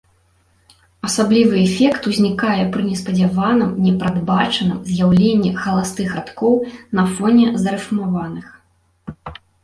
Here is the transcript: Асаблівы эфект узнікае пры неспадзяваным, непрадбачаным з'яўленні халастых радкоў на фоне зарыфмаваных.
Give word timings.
Асаблівы 1.07 1.55
эфект 1.65 2.05
узнікае 2.11 2.63
пры 2.77 2.81
неспадзяваным, 2.85 3.75
непрадбачаным 3.87 4.79
з'яўленні 4.91 5.51
халастых 5.65 6.09
радкоў 6.21 6.53
на 7.01 7.05
фоне 7.19 7.45
зарыфмаваных. 7.67 8.49